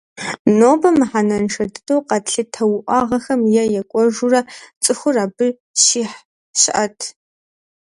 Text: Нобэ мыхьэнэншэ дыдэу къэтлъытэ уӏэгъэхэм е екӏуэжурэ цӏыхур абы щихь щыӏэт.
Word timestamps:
Нобэ 0.57 0.89
мыхьэнэншэ 0.97 1.63
дыдэу 1.73 2.01
къэтлъытэ 2.07 2.63
уӏэгъэхэм 2.75 3.41
е 3.61 3.63
екӏуэжурэ 3.79 4.41
цӏыхур 4.83 5.15
абы 5.23 5.47
щихь 5.81 6.17
щыӏэт. 6.59 6.99